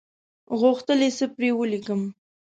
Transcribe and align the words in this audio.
غوښتل 0.59 0.99
یې 1.05 1.09
څه 1.17 1.25
پر 1.33 1.43
ولیکم. 1.59 2.01